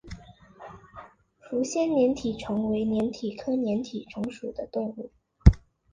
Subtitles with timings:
[1.47, 5.11] 抚仙粘体虫为粘体科粘体虫属的动物。